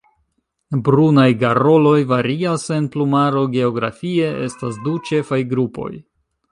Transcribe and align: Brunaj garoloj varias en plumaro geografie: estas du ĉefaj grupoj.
Brunaj 0.87 1.25
garoloj 1.43 1.99
varias 2.13 2.65
en 2.79 2.89
plumaro 2.97 3.47
geografie: 3.59 4.35
estas 4.51 4.83
du 4.89 4.97
ĉefaj 5.11 5.43
grupoj. 5.55 5.91